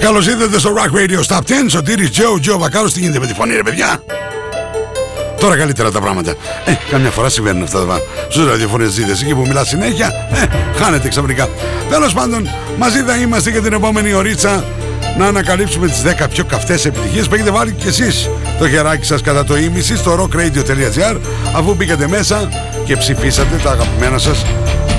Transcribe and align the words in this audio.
Καλώς 0.00 0.26
ήρθατε 0.26 0.58
στο 0.58 0.74
Rock 0.76 0.96
Radio 0.96 1.24
Stop 1.26 1.40
10 1.40 1.42
Σωτήρης 1.68 2.10
Τζο, 2.10 2.38
Τζο 2.40 2.58
Βακάρος 2.58 2.92
Τι 2.92 3.00
γίνεται 3.00 3.18
με 3.18 3.26
τη 3.26 3.34
φωνή 3.34 3.54
ρε 3.54 3.62
παιδιά; 3.62 4.02
Τώρα 5.40 5.56
καλύτερα 5.56 5.90
τα 5.90 6.00
πράγματα. 6.00 6.30
Ε, 6.64 6.72
καμιά 6.90 7.10
φορά 7.10 7.28
συμβαίνουν 7.28 7.62
αυτά 7.62 7.86
τα 7.86 8.00
Στους 8.28 8.46
ραδιοφωνιαζίδες 8.46 9.22
Εκεί 9.22 9.34
που 9.34 9.40
μιλάς 9.46 9.68
συνέχεια 9.68 10.28
Ε, 10.32 10.46
χάνεται 10.78 11.08
ξαφνικά. 11.08 11.48
Τέλος 11.90 12.12
πάντων, 12.12 12.48
μαζί 12.78 13.02
θα 13.02 13.16
είμαστε 13.16 13.50
για 13.50 13.60
την 13.60 13.72
επόμενη 13.72 14.12
ωρίτσα 14.12 14.64
να 15.18 15.26
ανακαλύψουμε 15.26 15.86
τις 15.86 16.02
10 16.02 16.28
πιο 16.28 16.44
καυτές 16.44 16.84
επιτυχίες 16.84 17.28
που 17.28 17.34
έχετε 17.34 17.50
βάλει 17.50 17.72
και 17.72 17.88
εσείς. 17.88 18.30
Το 18.58 18.68
χεράκι 18.68 19.04
σας 19.04 19.20
κατά 19.20 19.44
το 19.44 19.56
ίμιση 19.56 19.96
στο 19.96 20.28
rockradio.gr 20.32 21.16
αφού 21.56 21.74
μπήκατε 21.74 22.08
μέσα 22.08 22.48
και 22.84 22.96
ψηφίσατε 22.96 23.60
τα 23.62 23.70
αγαπημένα 23.70 24.18
σας 24.18 24.44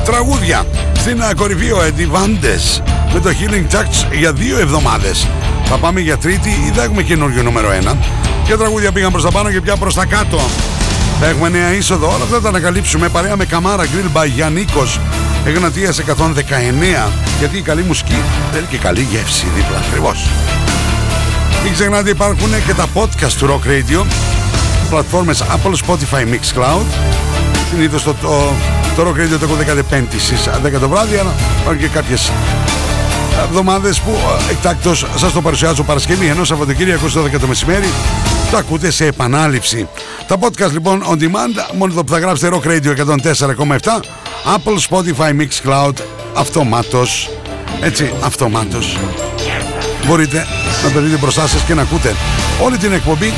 τραγούδια. 0.10 0.66
Στην 0.98 1.22
κορυφή 1.36 1.72
ο 1.72 1.78
Eddie 1.82 2.16
Vandes 2.16 2.82
με 3.14 3.20
το 3.20 3.30
Healing 3.30 3.76
Touch 3.76 4.18
για 4.18 4.34
δύο 4.34 4.60
εβδομάδες. 4.60 5.28
Θα 5.66 5.78
πάμε 5.78 6.00
για 6.00 6.18
τρίτη 6.18 6.50
ή 6.50 6.72
θα 6.76 6.84
έχουμε 6.84 7.04
καινούριο 7.04 7.44
νούμερο 7.44 7.70
1. 7.92 7.96
Και 8.46 8.56
τραγούδια 8.56 8.92
πήγαν 8.92 9.12
προς 9.12 9.24
τα 9.24 9.32
πάνω 9.32 9.52
και 9.52 9.62
πια 9.62 9.76
προς 9.76 9.94
τα 9.94 10.06
κάτω. 10.06 10.40
Θα 11.20 11.28
έχουμε 11.28 11.50
νέα 11.50 11.74
είσοδο, 11.74 12.08
όλα 12.08 12.24
αυτά 12.24 12.42
τα 12.42 12.50
ανακαλύψουμε 12.50 13.10
παρέα 13.10 13.36
με 13.36 13.46
Καμάρα 13.46 13.84
Grill 13.84 14.18
by 14.18 14.28
Γιάννικος 14.28 15.00
Εγνατίας 15.46 16.00
119 16.00 17.12
γιατί 17.40 17.58
η 17.58 17.62
καλή 17.62 17.84
μουσική 17.84 18.24
θέλει 18.52 18.66
και 18.70 18.78
καλή 18.78 19.08
γεύση 19.12 19.46
δίπλα 19.56 19.78
ακριβώς. 19.88 20.28
Μην 21.64 21.74
ξεχνάτε 21.74 22.10
υπάρχουν 22.10 22.50
και 22.66 22.74
τα 22.74 22.86
podcast 22.94 23.32
του 23.38 23.48
Rock 23.48 23.68
Radio 23.68 24.06
πλατφόρμες 24.90 25.44
Apple, 25.44 25.88
Spotify, 25.88 26.24
Mixcloud 26.24 26.86
συνήθως 27.70 28.04
το, 28.04 28.14
το, 28.22 28.54
το 29.00 29.06
Rock 29.08 29.20
Radio 29.20 29.40
το 29.40 29.46
έχω 29.46 29.82
15 29.92 30.04
στις 30.18 30.50
10 30.76 30.80
το 30.80 30.90
βράδυ 30.90 31.18
αλλά 31.18 31.34
υπάρχουν 31.60 31.78
και 31.82 31.88
κάποιες 31.88 32.32
εβδομάδες 33.44 34.00
που 34.00 34.10
ε, 34.48 34.52
εκτάκτως 34.52 35.06
σας 35.16 35.32
το 35.32 35.42
παρουσιάζω 35.42 35.84
Παρασκευή 35.84 36.28
ενώ 36.28 36.44
Σαββατοκύριακο 36.44 37.08
στις 37.10 37.22
12 37.22 37.40
το 37.40 37.48
μεσημέρι 37.48 37.90
το 38.52 38.58
ακούτε 38.58 38.92
σε 38.92 39.06
επανάληψη. 39.06 39.88
Τα 40.28 40.36
podcast 40.40 40.72
λοιπόν 40.72 41.04
on 41.12 41.14
demand 41.14 41.76
μόνο 41.78 41.94
το 41.94 42.04
που 42.04 42.12
θα 42.12 42.20
γράψετε 42.20 42.58
Rock 42.58 42.68
Radio 42.68 42.96
104,7 42.98 43.78
Apple, 44.56 44.78
Spotify, 44.90 45.32
Mixcloud 45.40 45.94
αυτομάτως 46.34 47.30
έτσι 47.82 48.14
αυτομάτως 48.22 48.98
μπορείτε 50.08 50.46
να 50.84 50.92
το 50.92 51.00
δείτε 51.00 51.18
μπροστά 51.18 51.48
σας 51.48 51.62
και 51.62 51.74
να 51.74 51.82
ακούτε 51.82 52.16
όλη 52.64 52.78
την 52.78 52.92
εκπομπή 52.94 53.34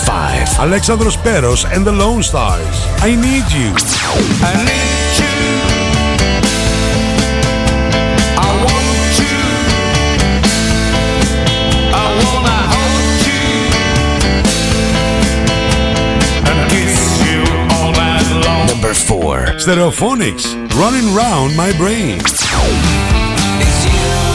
5. 0.00 0.58
Alexandros 0.58 1.16
Peros 1.16 1.64
and 1.64 1.84
the 1.86 1.92
Lone 1.92 2.22
Stars. 2.22 2.86
I 3.00 3.14
need 3.14 3.44
you. 3.52 3.72
I 4.42 4.54
need 4.64 5.18
you. 5.22 5.36
I 8.38 8.48
want 8.64 9.12
you. 9.22 9.38
I 11.92 12.04
wanna 12.18 12.58
hold 12.72 13.20
you 13.28 13.46
and 16.48 16.58
kiss 16.72 16.96
you 17.26 17.40
all 17.76 17.92
night 17.92 18.28
long. 18.46 18.66
Number 18.66 18.94
4. 18.94 19.58
Stereophonics. 19.58 20.44
Running 20.74 21.14
round 21.14 21.56
my 21.56 21.72
brain. 21.76 22.18
It's 22.20 23.84
you 23.84 24.31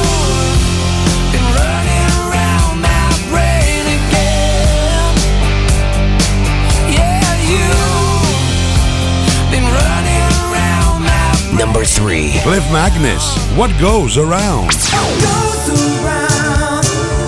Number 11.57 11.83
3. 11.83 12.39
Cliff 12.43 12.71
Magnus. 12.71 13.35
What 13.55 13.71
goes 13.79 14.17
around? 14.17 14.69
goes 14.69 15.69
around, 15.69 16.83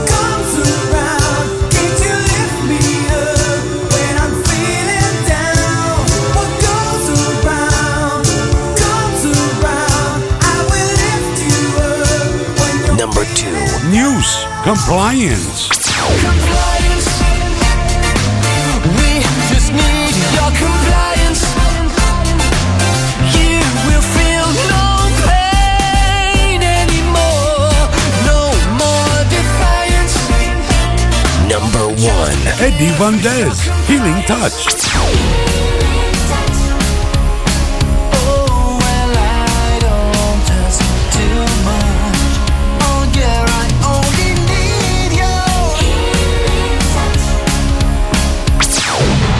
comes 0.07 0.93
around. 0.93 1.19
Eddie 32.61 32.91
Van 32.97 33.13
Dez, 33.21 33.69
Healing 33.87 34.25
Touch. 34.25 35.48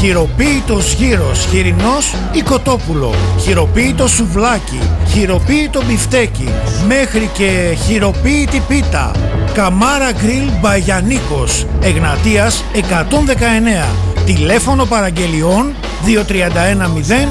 Χειροποίητος 0.00 0.92
γύρος, 0.92 1.46
χοιρινός 1.50 2.14
ή 2.32 2.40
κοτόπουλο. 2.40 3.14
Χειροποίητο 3.40 4.08
σουβλάκι, 4.08 4.80
χειροποίητο 5.12 5.82
μπιφτέκι, 5.86 6.48
μέχρι 6.86 7.30
και 7.32 7.76
χειροποίητη 7.86 8.62
πίτα. 8.68 9.10
Καμάρα 9.54 10.10
Grill 10.10 10.64
by 10.64 10.80
Γιαννίκος, 10.80 11.66
Εγνατίας 11.80 12.64
119. 12.72 13.88
Τηλέφωνο 14.24 14.84
παραγγελιών 14.84 15.74
2310 16.04 17.28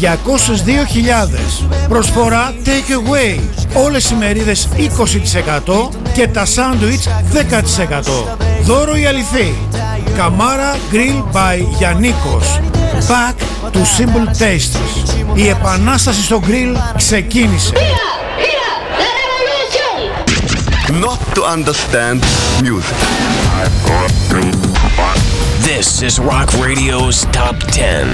202.000. 0.00 1.64
Προσφορά 1.88 2.54
Take 2.64 2.92
Away. 2.92 3.40
Όλες 3.84 4.10
οι 4.10 4.14
μερίδες 4.14 4.68
20% 4.76 5.90
και 6.12 6.28
τα 6.28 6.44
σάντουιτς 6.44 7.08
10%. 7.32 8.38
Δώρο 8.62 8.96
η 8.96 9.06
αληθή. 9.06 9.54
Καμάρα 10.16 10.76
Grill 10.92 11.34
by 11.36 11.64
Γιαννίκος. 11.78 12.60
Back 13.08 13.34
to 13.72 13.78
Simple 13.78 14.26
Tastes. 14.38 14.78
Η 15.34 15.48
επανάσταση 15.48 16.22
στο 16.22 16.40
grill 16.46 16.76
ξεκίνησε. 16.96 17.72
Not 21.06 21.20
to 21.36 21.42
understand 21.56 22.18
music. 22.62 22.98
This 25.62 26.02
is 26.02 26.18
Rock 26.18 26.48
Radio's 26.66 27.16
Top 27.38 27.56
10. 27.68 28.08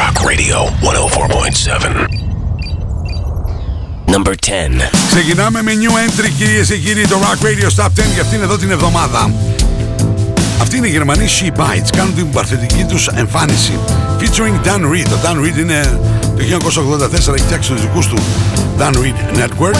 Rock 0.00 0.16
Radio 0.30 0.58
104.7. 0.82 2.26
Number 4.06 4.34
10. 4.34 4.90
Ξεκινάμε 5.08 5.62
με 5.62 5.72
new 5.72 5.90
entry 5.90 6.30
κυρίες 6.38 6.68
και 6.68 6.76
κύριοι 6.76 7.06
το 7.06 7.16
Rock 7.16 7.44
Radio 7.44 7.68
Stop 7.76 7.86
10 7.86 7.90
για 8.14 8.22
αυτήν 8.22 8.42
εδώ 8.42 8.56
την 8.56 8.70
εβδομάδα. 8.70 9.30
Αυτή 10.60 10.76
είναι 10.76 10.86
οι 10.86 10.90
Γερμανοί 10.90 11.26
She 11.40 11.60
Bites, 11.60 11.88
κάνουν 11.96 12.14
την 12.14 12.30
παρθετική 12.30 12.84
τους 12.84 13.08
εμφάνιση. 13.08 13.78
Featuring 14.20 14.66
Dan 14.66 14.80
Reed. 14.80 15.06
Ο 15.12 15.18
Dan 15.22 15.44
Reed 15.44 15.58
είναι 15.58 15.98
το 16.36 16.42
1984 17.28 17.34
έχει 17.34 17.44
φτιάξει 17.44 17.70
τους 17.70 17.80
δικούς 17.80 18.06
του 18.06 18.16
Dan 18.78 18.92
Reed 18.94 19.38
Network 19.38 19.76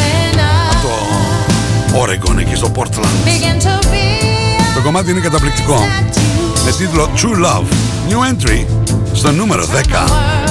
από 0.70 0.80
το 0.82 2.02
Oregon 2.02 2.38
εκεί 2.38 2.54
στο 2.54 2.72
Portland. 2.74 3.26
Το 4.74 4.80
κομμάτι 4.82 5.10
είναι 5.10 5.20
καταπληκτικό. 5.20 5.88
Με 6.64 6.70
τίτλο 6.70 7.10
True 7.16 7.44
Love. 7.44 7.66
New 8.10 8.32
entry 8.32 8.64
στο 9.12 9.32
νούμερο 9.32 9.66
10. 9.66 10.45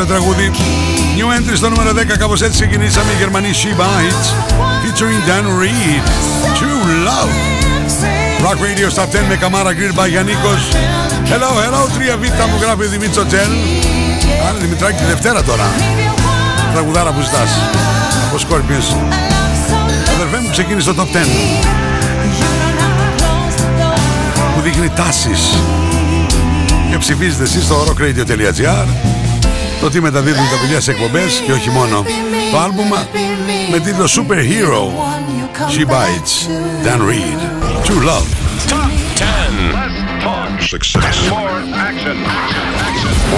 Ωραίο 0.00 0.14
τραγούδι. 0.14 0.50
New 1.16 1.28
entry 1.36 1.56
στο 1.56 1.68
νούμερο 1.68 1.90
10. 1.90 2.16
Κάπως 2.18 2.42
έτσι 2.42 2.60
ξεκινήσαμε 2.60 3.12
οι 3.12 3.16
Γερμανοί 3.18 3.50
She 3.60 3.72
Bites. 3.80 4.28
Featuring 4.82 5.20
Dan 5.28 5.44
Reed. 5.60 6.04
True 6.58 6.84
Love. 7.06 7.34
Rock 8.44 8.58
Radio 8.66 8.90
στα 8.90 9.06
10 9.06 9.16
με 9.28 9.36
καμάρα 9.36 9.70
Grill 9.70 10.00
by 10.00 10.08
Γιαννίκος. 10.08 10.68
Hello, 11.24 11.50
hello, 11.64 11.82
3Β 11.96 12.48
μου 12.50 12.58
γράφει 12.60 12.86
Δημίτσο 12.86 13.26
Τζέλ. 13.26 13.52
Άρα 14.48 14.58
Δημητράκη 14.58 14.96
τη 14.98 15.04
Δευτέρα 15.04 15.42
τώρα. 15.42 15.64
Τραγουδάρα 16.72 17.10
που 17.12 17.20
ζητάς. 17.20 17.50
Από 18.28 18.36
Scorpions. 18.44 18.96
Αδερφέ 20.14 20.38
μου 20.42 20.48
ξεκίνησε 20.50 20.92
το 20.92 21.02
Top 21.02 21.16
10 21.16 21.20
που 24.54 24.60
δείχνει 24.60 24.88
τάσεις. 24.88 25.54
Και 26.90 26.98
ψηφίζετε 26.98 27.42
εσείς 27.42 27.64
στο 27.64 27.84
rockradio.gr 27.88 29.19
το 29.80 29.90
τι 29.90 30.00
μεταδίδουν 30.00 30.48
τα 30.50 30.56
παιδιά 30.60 30.80
σε 30.80 30.90
εκπομπές 30.90 31.42
και 31.46 31.52
όχι 31.52 31.70
μόνο. 31.70 32.04
Το 32.52 32.58
άλμπουμ 32.58 32.88
με 33.70 33.78
τίτλο 33.78 34.04
Superhero 34.04 34.82
She 35.74 35.84
Bites 35.86 36.32
Dan 36.84 37.00
Reed 37.10 37.40
True 37.86 38.02
Love 38.08 38.28
Top 38.68 38.90
10. 39.16 40.00
talk, 40.20 40.60
success, 40.60 41.16
more 41.30 41.60
action. 41.88 42.16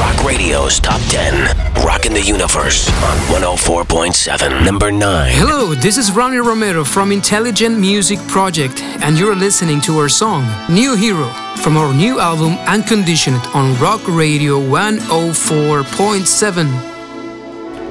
Rock 0.00 0.18
Radio's 0.24 0.80
Top 0.80 1.00
10. 1.08 1.84
Rocking 1.84 2.14
the 2.14 2.26
Universe 2.36 2.88
on 3.08 3.16
104.7. 3.28 4.64
Number 4.64 4.90
9. 4.90 5.32
Hello, 5.32 5.74
this 5.74 5.96
is 5.96 6.10
Ronnie 6.12 6.38
Romero 6.38 6.82
from 6.84 7.12
Intelligent 7.12 7.78
Music 7.78 8.18
Project, 8.26 8.82
and 9.04 9.18
you're 9.18 9.36
listening 9.36 9.80
to 9.82 9.98
our 9.98 10.08
song, 10.08 10.42
New 10.68 10.94
Hero, 10.96 11.28
from 11.63 11.77
our 11.77 11.93
new 11.93 12.19
album 12.19 12.53
Unconditioned 12.75 13.43
on 13.53 13.65
Rock 13.85 14.01
Radio 14.07 14.59
104.7. 14.59 16.67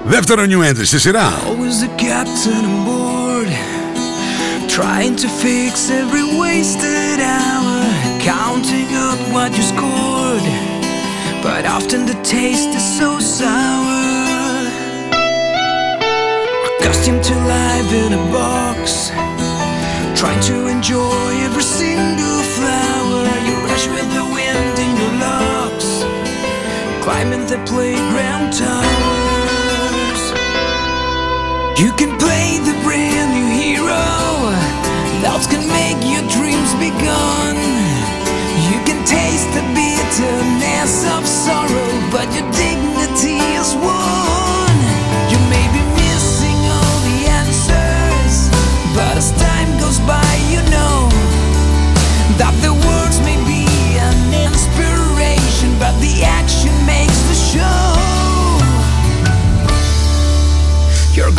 Δεύτερο 0.04 0.46
new 0.46 0.62
entry 0.62 0.84
στη 0.84 0.98
σειρά. 0.98 1.32
Always 1.46 1.80
the 1.84 1.90
captain 2.06 2.64
on 2.70 2.76
board, 2.88 3.48
trying 4.76 5.14
to 5.22 5.28
fix 5.44 5.72
every 6.00 6.26
wasted 6.42 7.18
hour, 7.36 7.76
counting 8.32 8.90
up 9.08 9.20
what 9.34 9.50
you 9.56 9.64
scored. 9.72 10.46
But 11.46 11.62
often 11.76 12.00
the 12.10 12.18
taste 12.34 12.72
is 12.80 12.86
so 12.98 13.10
sour. 13.38 14.04
Accustomed 16.70 17.22
to 17.30 17.34
life 17.54 17.90
in 18.02 18.10
a 18.20 18.22
box, 18.38 18.80
trying 20.20 20.42
to 20.50 20.56
enjoy 20.74 21.19
the 27.51 27.57
playground 27.65 28.53
towers. 28.53 30.21
You 31.77 31.91
can 31.99 32.17
play 32.17 32.59
the 32.63 32.71
brand 32.81 33.27
new 33.35 33.51
hero. 33.51 34.07
Thoughts 35.19 35.47
can 35.47 35.67
make 35.67 35.99
your 35.99 36.23
dreams 36.31 36.71
be 36.79 36.91
gone. 37.03 37.59
You 38.71 38.79
can 38.87 39.03
taste 39.03 39.51
the 39.51 39.65
bitterness 39.75 41.03
of 41.11 41.27
sorrow, 41.27 41.91
but 42.09 42.27
you 42.31 42.43
dignity 42.55 42.70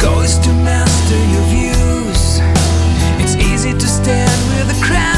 goal 0.03 0.21
is 0.21 0.37
to 0.39 0.53
master 0.65 1.21
your 1.33 1.45
views. 1.55 2.41
It's 3.23 3.37
easy 3.37 3.73
to 3.73 3.87
stand 3.87 4.41
with 4.49 4.67
the 4.67 4.85
crowd 4.85 5.12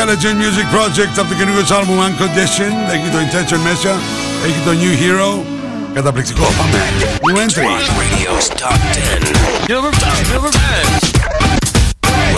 Intelligent 0.00 0.38
Music 0.44 0.66
Project 0.76 1.14
από 1.18 1.28
το 1.28 1.34
καινούργιο 1.34 1.62
της 1.62 1.70
άλμπουμ 1.70 1.98
Unconditioned. 1.98 2.92
Έχει 2.92 3.08
το 3.12 3.18
Intention 3.24 3.58
μέσα, 3.68 3.90
έχει 4.46 4.60
το 4.64 4.70
New 4.82 4.94
Hero. 5.02 5.30
Καταπληκτικό, 5.94 6.44
πάμε. 6.58 6.78
New 7.22 7.36
entry. 7.44 7.64
Rock 7.72 7.86
Radio's 8.02 8.46
Top 8.62 8.78
10. 8.92 8.94
Number 9.72 9.92
10. 9.92 9.96
Number 10.34 10.50
10. 10.50 10.54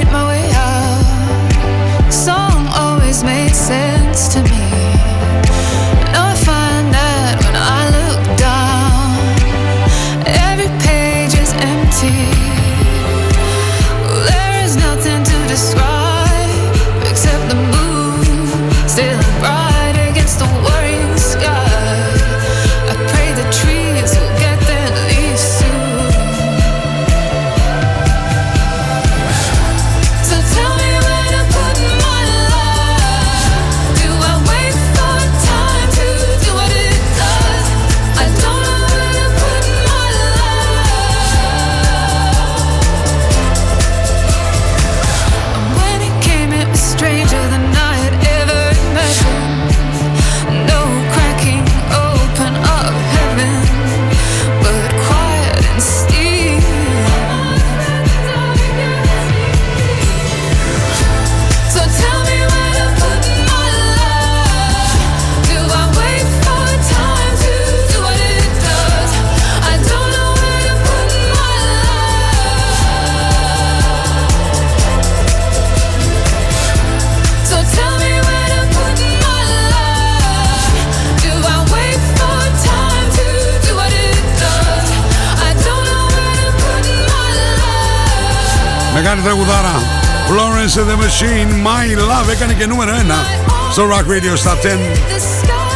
και 92.59 92.65
νούμερο 92.65 92.91
1 92.91 93.71
στο 93.71 93.83
Rock 93.91 94.03
Radio 94.11 94.33
Stop 94.43 94.55
10. 94.55 94.77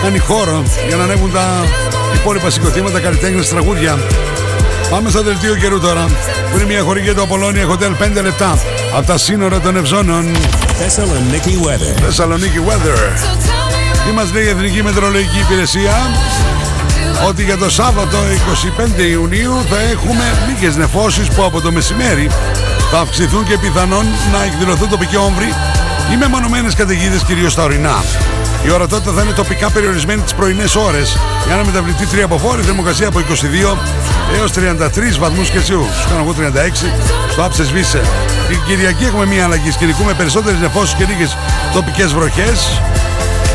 Κάνει 0.03 0.19
χώρο 0.19 0.63
για 0.87 0.95
να 0.95 1.03
ανέβουν 1.03 1.31
τα 1.31 1.65
υπόλοιπα 2.15 2.49
συγκροτήματα, 2.49 2.99
καλλιτέχνες, 2.99 3.49
τραγούδια. 3.49 3.97
Πάμε 4.89 5.09
στα 5.09 5.21
δελτίο 5.21 5.55
καιρού 5.55 5.79
τώρα. 5.79 6.05
Που 6.51 6.57
είναι 6.57 6.65
μια 6.65 6.81
χορηγία 6.81 7.15
του 7.15 7.21
Απολώνια 7.21 7.67
Hotel 7.67 8.19
5 8.19 8.21
λεπτά 8.21 8.57
από 8.95 9.07
τα 9.07 9.17
σύνορα 9.17 9.59
των 9.59 9.75
Ευζώνων. 9.75 10.35
Thessaloniki 10.79 11.67
weather. 11.67 12.01
Θεσσαλονίκη 12.05 12.59
Weather. 12.67 13.33
Τι 14.05 14.11
μας 14.13 14.33
λέει 14.33 14.43
η 14.43 14.49
Εθνική 14.49 14.83
Μετρολογική 14.83 15.39
Υπηρεσία; 15.39 15.93
Ότι 17.27 17.43
για 17.43 17.57
το 17.57 17.69
Σάββατο 17.69 18.17
25 18.97 19.01
Ιουνίου 19.11 19.53
θα 19.69 19.79
έχουμε 19.79 20.23
λίγες 20.47 20.75
νεφώσεις 20.75 21.27
που 21.27 21.43
από 21.43 21.61
το 21.61 21.71
μεσημέρι 21.71 22.29
θα 22.91 22.99
αυξηθούν 22.99 23.43
και 23.45 23.57
πιθανόν 23.57 24.05
να 24.31 24.43
εκδηλωθούν 24.43 24.89
τοπικοί 24.89 25.17
όμβροι 25.17 25.53
ή 26.11 26.15
μεμονωμένες 26.17 26.75
καταιγίδες 26.75 27.23
κυρίως 27.23 27.51
στα 27.51 27.63
ορεινά. 27.63 28.03
Η 28.65 28.71
ορατότητα 28.71 29.11
θα 29.11 29.21
είναι 29.21 29.31
τοπικά 29.31 29.69
περιορισμένη 29.69 30.21
τις 30.21 30.33
πρωινές 30.33 30.75
ώρες 30.75 31.17
για 31.45 31.55
να 31.55 31.65
μεταβληθεί 31.65 32.05
τρία 32.05 32.25
από 32.25 32.37
φόρη, 32.37 32.61
θερμοκρασία 32.61 33.07
από 33.07 33.19
22 33.19 33.77
έως 34.37 34.51
33 34.51 35.19
βαθμούς 35.19 35.49
Κελσίου. 35.49 35.87
Σου 36.01 36.07
κάνω 36.09 36.21
εγώ 36.21 36.33
36, 36.33 36.91
στο 37.31 37.43
άψες 37.43 37.67
σβήσε. 37.67 38.01
Την 38.47 38.59
Κυριακή 38.67 39.03
έχουμε 39.03 39.25
μια 39.25 39.43
αλλαγή 39.43 39.71
σκηνικού 39.71 40.03
με 40.03 40.13
περισσότερες 40.13 40.59
νεφώσεις 40.59 40.93
και 40.93 41.05
λίγες 41.05 41.37
τοπικές 41.73 42.13
βροχές. 42.13 42.81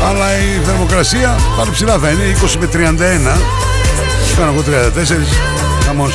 Αλλά 0.09 0.37
η 0.37 0.61
θερμοκρασία 0.65 1.35
πάλι 1.57 1.71
ψηλά 1.71 1.97
θα 1.97 2.09
είναι, 2.09 2.23
20 2.23 2.57
με 2.59 2.65
31. 2.65 3.37
Σου 4.27 4.35
κάνω 4.37 4.51
εγώ 4.51 4.61
34, 4.61 5.27
χαμός. 5.85 6.13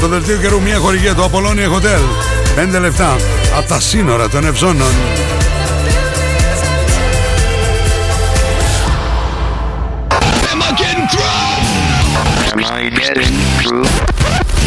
Το 0.00 0.08
δελτίο 0.08 0.36
καιρού 0.36 0.60
μια 0.62 0.78
χορηγία 0.78 1.14
του 1.14 1.24
Απολώνια 1.24 1.68
Hotel. 1.68 2.02
5 2.76 2.80
λεπτά 2.80 3.16
από 3.56 3.68
τα 3.68 3.80
σύνορα 3.80 4.28
των 4.28 4.44
Ευζώνων. 4.44 4.92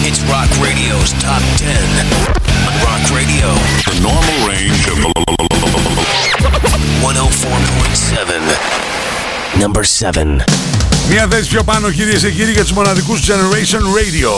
It's 0.08 0.22
Rock 0.34 0.50
Radio's 0.66 1.12
Top 1.26 1.44
10 1.58 1.68
on 2.68 2.74
Rock 2.88 3.04
Radio. 3.18 3.48
The 3.90 3.96
normal 4.10 4.38
range 4.52 4.84
of 4.92 4.98
104.7. 7.02 9.60
Number 9.60 9.84
7. 9.84 10.44
Μια 11.10 11.28
θέση 11.30 11.50
πιο 11.50 11.64
πάνω 11.64 11.92
κυρίες 11.92 12.22
και 12.22 12.32
κύριοι 12.32 12.52
για 12.52 12.62
τους 12.62 12.72
μοναδικούς 12.72 13.22
Generation 13.28 13.82
Radio. 14.00 14.30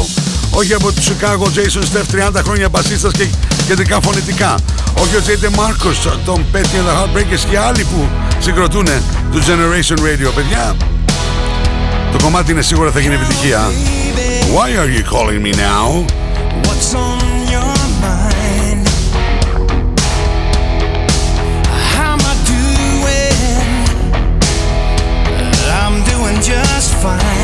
Όχι 0.57 0.74
από 0.74 0.91
του 0.91 1.01
Chicago 1.01 1.43
Jason 1.43 1.81
Steph 1.81 2.38
30 2.38 2.41
χρόνια 2.43 2.69
μπασίστας 2.69 3.12
και 3.12 3.27
κεντρικά 3.67 4.01
φωνητικά. 4.01 4.55
Όχι 4.95 5.15
ο 5.15 5.19
J.T. 5.25 5.45
Marcus, 5.59 6.12
τον 6.25 6.45
Petty 6.53 6.57
and 6.57 6.62
the 6.62 6.95
Heartbreakers 6.97 7.45
και 7.50 7.57
άλλοι 7.57 7.83
που 7.83 8.07
συγκροτούν 8.39 8.85
του 9.31 9.39
Generation 9.39 9.97
Radio. 9.97 10.31
Παιδιά, 10.35 10.75
το 12.12 12.17
κομμάτι 12.24 12.51
είναι 12.51 12.62
σίγουρα 12.62 12.91
θα 12.91 13.00
γίνει 13.00 13.13
επιτυχία. 13.13 13.71
Why 14.55 14.69
are 14.81 14.89
you 14.97 15.03
calling 15.13 15.41
me 15.43 15.51
now? 15.51 16.05
What's 16.65 16.93
on 16.93 17.21
your 17.55 17.75
mind? 18.05 18.85
How 21.94 22.13
am 22.15 22.22
I 22.31 22.35
doing? 22.53 23.75
I'm 25.81 25.98
doing 26.11 26.37
just 26.51 26.89
fine. 27.03 27.34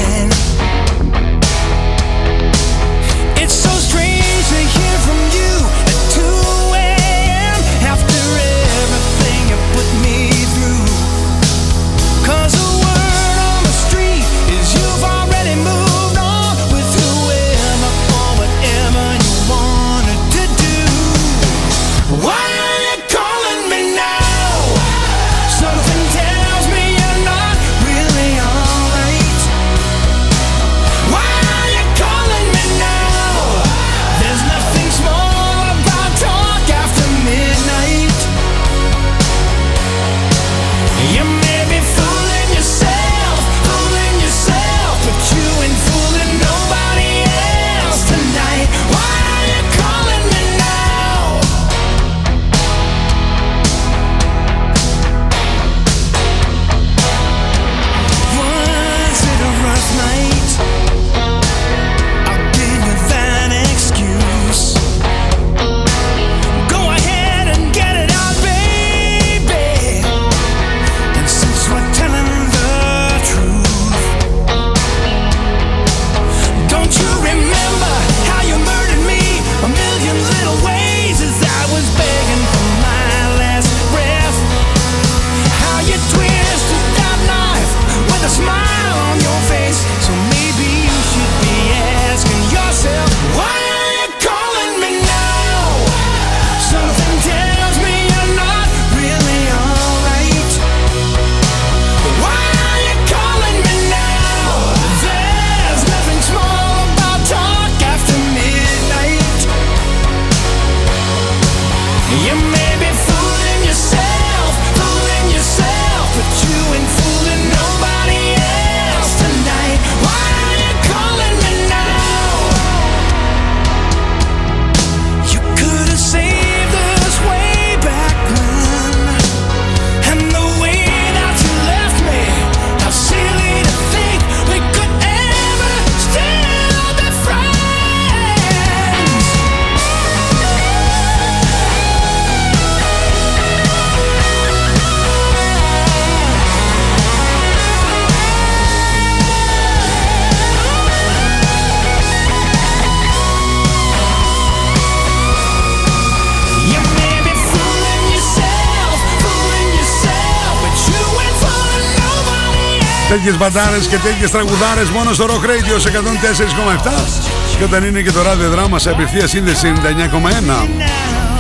Τέτοιες 163.23 163.39
μπαντάρες 163.39 163.87
και 163.87 163.97
τέτοιες 163.97 164.31
τραγουδάρες 164.31 164.89
μόνο 164.89 165.13
στο 165.13 165.25
Rock 165.25 165.45
Radio 165.45 165.79
σε 165.79 165.89
104,7 165.89 167.57
και 167.57 167.63
όταν 167.63 167.83
είναι 167.83 168.01
και 168.01 168.11
το 168.11 168.21
ραδιοδράμα 168.21 168.79
σε 168.79 168.89
απευθεία 168.89 169.27
σύνδεση 169.27 169.73
99,1 169.75 170.69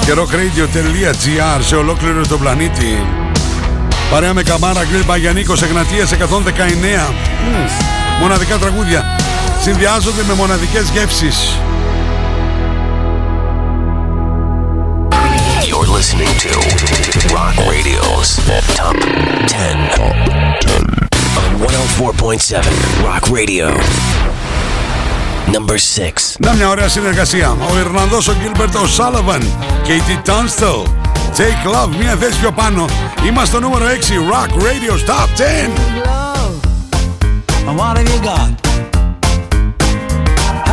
και 0.05 0.13
rockradio.gr 0.15 1.59
σε 1.59 1.75
ολόκληρο 1.75 2.27
τον 2.27 2.39
πλανήτη. 2.39 3.05
Παρέα 4.11 4.33
με 4.33 4.43
Καμάρα 4.43 4.83
Γκριλ 4.83 5.03
Παγιανίκος 5.03 5.61
Εγνατίας 5.61 6.11
119. 6.11 6.17
Μμμ, 6.17 7.69
Μοναδικά 8.19 8.57
τραγούδια 8.57 9.15
συνδυάζονται 9.61 10.23
με 10.27 10.33
μοναδικές 10.33 10.89
γεύσεις. 10.89 11.57
You're 15.69 15.91
listening 15.99 16.33
to 16.45 16.51
Rock 17.35 17.55
Radio's 17.71 18.29
Top 18.79 18.97
10. 19.47 21.10
On 21.38 21.50
104.7 21.58 23.04
Rock 23.04 23.24
Radio. 23.38 23.66
Number 25.52 25.78
6. 25.78 26.36
Να 26.38 26.52
μια 26.52 26.68
ωραία 26.68 26.88
συνεργασία. 26.88 27.56
Ο 27.72 27.78
Ιρλανδός 27.78 28.28
ο 28.28 28.32
Gilbert 28.32 28.74
O'Sullivan 28.74 29.42
και 29.82 29.92
η 29.92 30.02
T. 30.06 30.28
Tunstall. 30.30 30.84
Take 31.36 31.66
Love, 31.74 31.96
μια 31.98 32.16
θέση 32.20 32.38
πιο 32.40 32.52
πάνω. 32.52 32.84
Είμαστε 33.26 33.46
στο 33.46 33.60
νούμερο 33.60 33.84
6. 33.86 33.88
Rock 34.32 34.50
Radio's 34.62 35.04
Top 35.06 35.28
10. 35.36 35.70
And 37.68 37.76
what 37.78 37.96
have 37.98 38.08
you 38.14 38.20
got? 38.32 38.50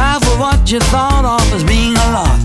Half 0.01 0.23
of 0.31 0.37
what 0.43 0.59
you 0.71 0.79
thought 0.93 1.25
of 1.35 1.43
as 1.55 1.63
being 1.63 1.95
a 2.05 2.07
lot. 2.17 2.39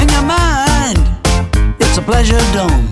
In 0.00 0.08
your 0.14 0.26
mind, 0.38 1.02
it's 1.82 1.96
a 2.02 2.04
pleasure 2.10 2.42
dome. 2.56 2.86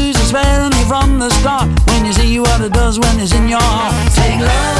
Use 0.00 0.16
the 0.20 0.26
sparingly 0.32 0.75
from 0.87 1.19
the 1.19 1.29
start 1.31 1.67
when 1.89 2.05
you 2.05 2.13
see 2.13 2.39
what 2.39 2.61
it 2.61 2.71
does 2.71 2.97
when 2.97 3.19
it's 3.19 3.33
in 3.33 3.49
your 3.49 3.59
heart. 3.61 3.93
Take 4.13 4.39
love, 4.39 4.76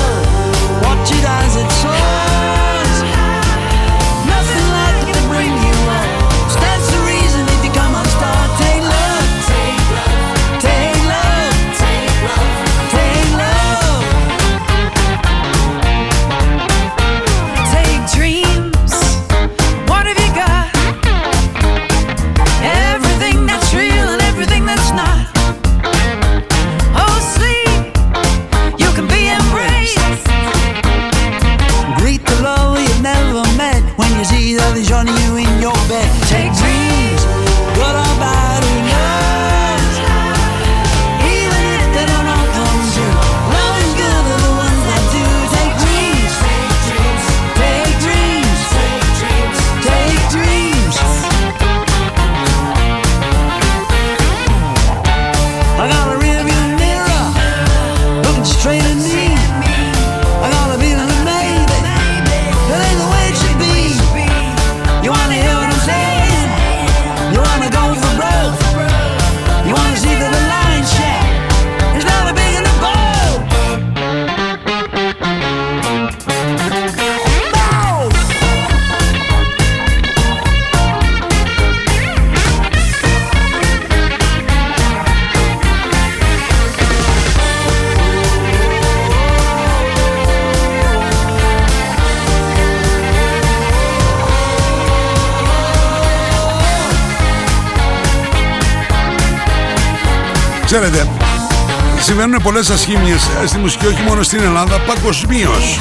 συμβαίνουν 102.07 102.41
πολλές 102.43 102.69
ασχήμιες 102.69 103.29
στη 103.47 103.57
μουσική, 103.57 103.85
όχι 103.85 104.01
μόνο 104.07 104.23
στην 104.23 104.39
Ελλάδα, 104.39 104.79
παγκοσμίως. 104.79 105.79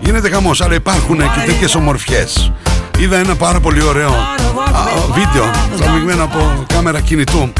Γίνεται 0.00 0.30
χαμός, 0.30 0.60
αλλά 0.60 0.74
υπάρχουν 0.74 1.18
και 1.18 1.40
τέτοιες 1.46 1.74
ομορφιές. 1.74 2.52
Είδα 2.98 3.16
ένα 3.16 3.34
πάρα 3.34 3.60
πολύ 3.60 3.82
ωραίο 3.82 4.10
α, 4.10 4.82
βίντεο, 5.12 5.50
τραβηγμένο 5.76 6.24
από 6.24 6.64
κάμερα 6.66 7.00
κινητού. 7.00 7.52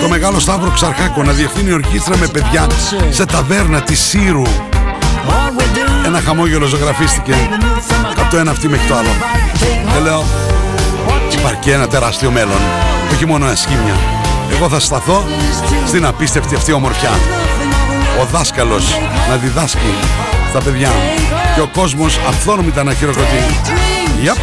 Το 0.00 0.08
μεγάλο 0.08 0.38
Σταύρο 0.38 0.70
Ξαρχάκο 0.70 1.22
να 1.22 1.32
διευθύνει 1.32 1.72
ορχήστρα 1.72 2.16
με 2.16 2.26
παιδιά 2.26 2.66
σε 3.10 3.24
ταβέρνα 3.24 3.80
της 3.80 4.00
Σύρου. 4.00 4.42
Ένα 6.06 6.20
χαμόγελο 6.20 6.66
ζωγραφίστηκε 6.66 7.34
από 8.18 8.30
το 8.30 8.36
ένα 8.36 8.50
αυτή 8.50 8.68
μέχρι 8.68 8.86
το 8.86 8.96
άλλο. 8.96 9.14
Και 9.94 10.00
λέω, 10.02 10.24
υπάρχει 11.38 11.58
και 11.60 11.72
ένα 11.72 11.88
τεράστιο 11.88 12.30
μέλλον, 12.30 12.60
όχι 13.12 13.26
μόνο 13.26 13.46
ασχήμια. 13.46 13.94
Εγώ 14.52 14.68
θα 14.68 14.80
σταθώ 14.80 15.24
στην 15.86 16.06
απίστευτη 16.06 16.54
αυτή 16.54 16.72
ομορφιά. 16.72 17.10
Ο 18.20 18.24
δάσκαλος 18.24 18.98
να 19.28 19.36
διδάσκει 19.36 19.94
στα 20.48 20.60
παιδιά 20.60 20.90
και 21.54 21.60
ο 21.60 21.66
κόσμος 21.66 22.18
αυθόρμητα 22.28 22.82
να 22.84 22.94
χειροκροτεί. 22.94 23.42
Yep. 24.24 24.38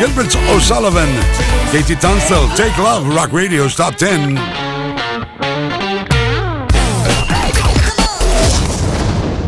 Gilbert 0.00 0.34
O'Sullivan, 0.54 1.08
Katie 1.72 1.96
Tunstall, 1.96 2.46
Take 2.54 2.76
Love, 2.86 3.02
Rock 3.18 3.32
Radio's 3.32 3.74
Top 3.74 3.96
10. 3.96 4.36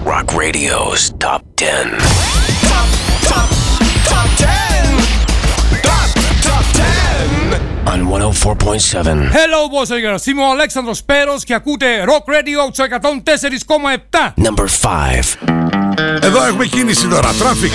Rock 0.05 0.29
Radio's 0.33 1.03
Top 1.18 1.42
10. 1.57 2.18
On 7.99 8.07
104.7. 8.07 9.31
Hello, 9.33 9.69
boys 9.69 9.91
and 9.91 10.01
girls. 10.05 10.27
Είμαι 10.27 10.43
ο 10.43 10.51
Αλέξανδρος 10.51 11.03
Πέρος 11.05 11.45
και 11.45 11.55
ακούτε 11.55 11.87
Rock 12.07 12.33
Radio 12.33 12.71
στο 12.73 12.85
104,7. 12.85 14.35
Number 14.45 14.65
5. 14.65 15.39
Εδώ 16.21 16.45
έχουμε 16.45 16.67
κίνηση 16.67 17.07
τώρα. 17.07 17.29
Traffic. 17.29 17.73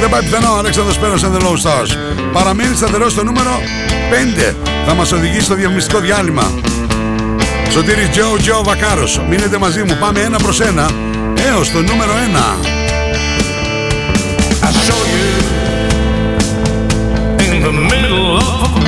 Δεν 0.00 0.10
πάει 0.10 0.22
πιθανό 0.22 0.54
ο 0.54 0.58
Αλέξανδρος 0.58 0.98
Πέρος 0.98 1.24
and 1.24 1.36
the 1.36 1.40
Low 1.40 1.52
Stars. 1.52 1.96
Παραμένει 2.32 2.76
σταθερό 2.76 3.08
στο 3.08 3.24
νούμερο 3.24 3.60
5. 4.10 4.54
Θα 4.86 4.94
μας 4.94 5.12
οδηγήσει 5.12 5.44
στο 5.44 5.54
διαφημιστικό 5.54 5.98
διάλειμμα. 5.98 6.52
Σωτήρης 7.70 8.10
Τζο 8.10 8.36
Τζο 8.40 8.62
Βακάρος. 8.64 9.20
Μείνετε 9.28 9.58
μαζί 9.58 9.82
μου. 9.82 9.96
Πάμε 10.00 10.20
ένα 10.20 10.38
προς 10.38 10.60
ένα 10.60 10.90
έως 11.48 11.70
το 11.70 11.82
νούμερο 11.82 12.12
1. 12.12 12.56
I 14.62 14.70
show 14.86 15.02
you 15.14 15.26
in 17.44 17.62
the 17.62 17.72
middle 17.90 18.36
of 18.38 18.83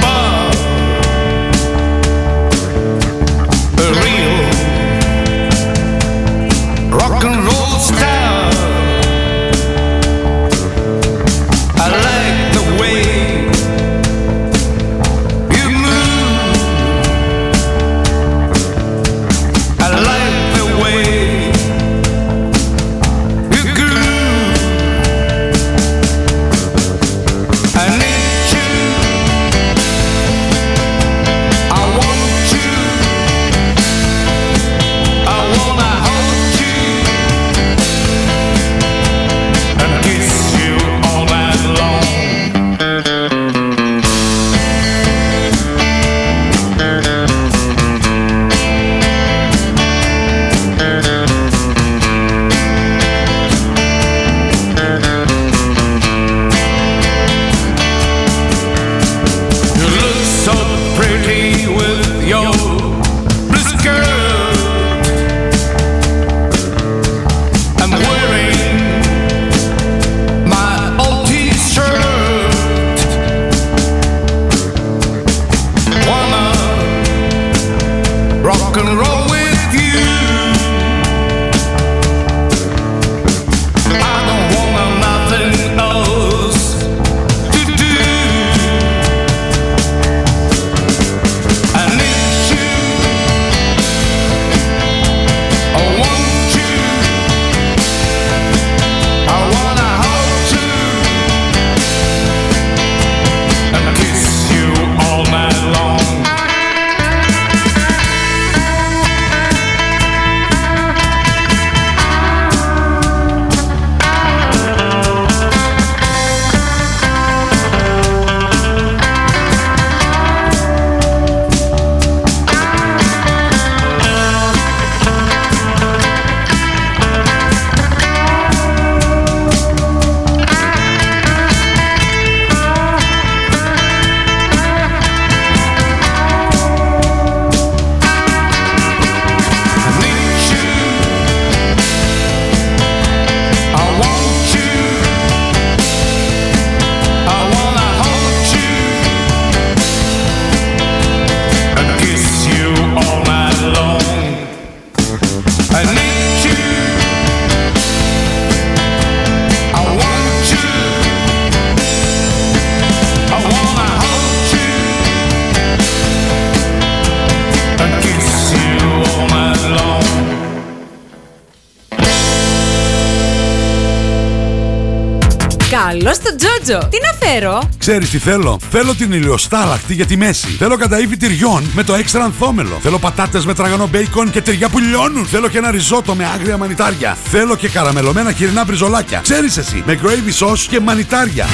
το 176.66 176.78
Τζότζο. 176.78 176.88
Τι 176.88 176.98
να 177.02 177.26
φέρω; 177.26 177.68
Ξέρεις 177.78 178.10
τι 178.10 178.18
θέλω; 178.18 178.58
Θέλω 178.70 178.94
την 178.94 179.12
ηλιοστάλαχτη 179.12 179.94
για 179.94 180.06
τη 180.06 180.16
μέση. 180.16 180.46
Θέλω 180.46 180.76
καταήφι 180.76 181.16
τυριών 181.16 181.70
με 181.74 181.82
το 181.82 181.94
έξτρα 181.94 182.24
ανθόμελο. 182.24 182.78
Θέλω 182.82 182.98
πατάτες 182.98 183.44
με 183.46 183.54
τραγανό 183.54 183.86
μπέικον 183.86 184.30
και 184.30 184.40
τυριά 184.40 184.68
που 184.68 184.78
λιώνουν. 184.78 185.26
Θέλω 185.26 185.48
και 185.48 185.58
ένα 185.58 185.70
ριζότο 185.70 186.14
με 186.14 186.24
άγρια 186.24 186.56
μανιτάρια. 186.56 187.16
Θέλω 187.30 187.56
και 187.56 187.68
καραμελωμένα 187.68 188.32
χοιρινά 188.32 188.64
μπριζολάκια. 188.64 189.20
Ξέρεις 189.20 189.56
εσύ, 189.56 189.82
με 189.86 189.98
gravy 190.02 190.46
sauce 190.46 190.66
και 190.68 190.80
μανιτάρια. 190.80 191.46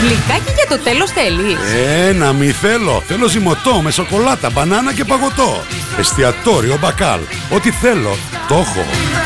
Γλυκάκι 0.00 0.52
για 0.54 0.76
το 0.76 0.82
τέλος 0.84 1.10
θέλεις; 1.10 1.56
Ε, 2.08 2.12
να 2.12 2.32
μη 2.32 2.50
θέλω. 2.50 3.02
Θέλω 3.06 3.26
ζυμωτό 3.26 3.80
με 3.82 3.90
σοκολάτα, 3.90 4.50
μπανάνα 4.50 4.92
και 4.92 5.04
παγωτό. 5.04 5.62
Εστιατόριο 5.98 6.78
μπακάλ. 6.80 7.20
Ό,τι 7.50 7.70
θέλω, 7.70 8.16
το 8.48 8.54
έχω. 8.54 9.25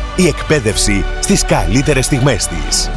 Η 0.21 0.27
εκπαίδευση 0.27 1.05
στις 1.19 1.45
καλύτερες 1.45 2.05
στιγμές 2.05 2.47
της. 2.47 2.89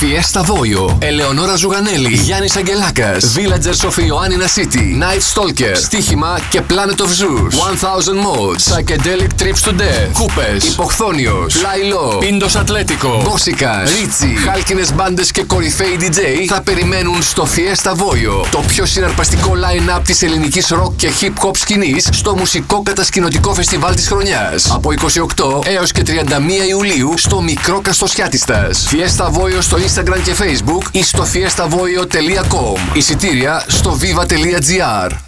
Fiesta 0.00 0.42
Voyo, 0.42 0.96
Ελεονόρα 0.98 1.56
Ζουγανέλη, 1.56 2.14
Γιάννης 2.14 2.56
Αγγελάκας, 2.56 3.34
Villagers 3.36 3.88
of 3.88 3.98
Ioannina 3.98 4.58
City, 4.58 5.02
Night 5.02 5.22
Stalker, 5.34 5.74
Στίχημα 5.74 6.38
και 6.50 6.60
Planet 6.68 7.00
of 7.00 7.06
Zeus, 7.06 7.54
1000 7.70 8.14
Mods, 8.14 8.72
Psychedelic 8.72 9.42
Trips 9.42 9.68
to 9.68 9.70
Death, 9.70 10.12
Κούπες, 10.12 10.64
Υποχθόνιος, 10.64 11.60
Λαϊλό, 11.62 12.16
Πίντος 12.20 12.56
Ατλέτικο, 12.56 13.22
Μπόσικα, 13.24 13.82
Ρίτσι, 13.82 14.36
χάλκινες 14.46 14.94
μπάντες 14.94 15.30
και 15.30 15.42
κορυφαίοι 15.42 15.98
DJ 16.00 16.20
θα 16.48 16.60
περιμένουν 16.60 17.22
στο 17.22 17.48
Fiesta 17.56 17.90
Voyo, 17.90 18.46
το 18.50 18.62
πιο 18.66 18.86
συναρπαστικό 18.86 19.52
line-up 19.52 20.00
της 20.04 20.22
ελληνικής 20.22 20.72
rock 20.72 20.92
και 20.96 21.10
hip-hop 21.20 21.56
σκηνής 21.56 22.08
στο 22.12 22.36
μουσικό 22.36 22.82
κατασκηνωτικό 22.82 23.54
φεστιβάλ 23.54 23.94
της 23.94 24.06
χρονιάς. 24.06 24.70
Από 24.70 24.90
28 24.92 25.64
έως 25.64 25.92
και 25.92 26.02
31 26.06 26.68
Ιουλίου 26.68 27.14
στο 27.16 27.40
μικρό 27.40 27.80
Καστοσιάτιστας. 27.80 28.88
Fiesta 28.90 29.24
Voyo 29.24 29.58
στο 29.60 29.76
Instagram 29.88 30.20
και 30.22 30.34
Facebook 30.38 30.88
ή 30.92 31.02
στο 31.02 31.26
fiestavoio.com. 31.32 32.96
Εισιτήρια 32.96 33.64
στο 33.68 33.98
viva.gr. 34.00 35.27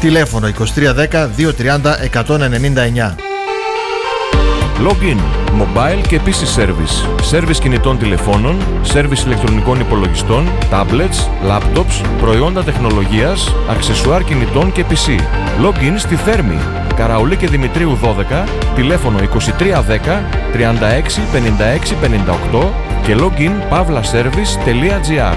Τηλέφωνο 0.00 0.46
2310 0.46 1.28
230 1.36 2.10
199. 2.12 3.14
Login, 4.82 5.18
mobile 5.60 6.06
και 6.08 6.20
PC 6.24 6.60
service. 6.60 6.96
Service 7.32 7.56
κινητών 7.60 7.98
τηλεφώνων, 7.98 8.56
service 8.94 9.24
ηλεκτρονικών 9.24 9.80
υπολογιστών, 9.80 10.48
tablets, 10.70 11.48
laptops, 11.50 12.04
προϊόντα 12.20 12.62
τεχνολογίας, 12.62 13.54
αξεσουάρ 13.70 14.24
κινητών 14.24 14.72
και 14.72 14.84
PC. 14.88 15.20
Login 15.64 15.94
στη 15.96 16.14
Θέρμη. 16.14 16.58
Καραουλή 16.96 17.36
και 17.36 17.46
Δημητρίου 17.46 17.98
12, 18.02 18.48
τηλέφωνο 18.74 19.18
2310 19.18 19.22
36 20.52 21.20
56 21.32 21.96
58 22.52 22.68
και 23.02 23.16
login 23.18 23.52
pavlaservice.gr 23.72 25.36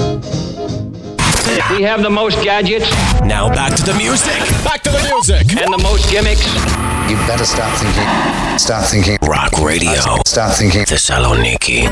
We 1.51 1.83
have 1.83 2.01
the 2.01 2.09
most 2.09 2.37
gadgets. 2.41 2.87
Now 3.35 3.49
back 3.49 3.75
to 3.75 3.83
the 3.83 3.95
music. 4.03 4.39
Back 4.63 4.81
to 4.83 4.91
the 4.97 5.03
music. 5.11 5.43
And 5.61 5.69
the 5.77 5.83
most 5.89 6.09
gimmicks. 6.09 6.45
You 7.09 7.17
better 7.27 7.47
start 7.55 7.71
thinking. 7.81 8.09
Start 8.57 8.85
thinking. 8.91 9.17
Rock 9.21 9.53
Radio. 9.59 10.01
Start 10.25 10.51
thinking. 10.59 10.83
Θεσσαλονίκη. 10.85 11.89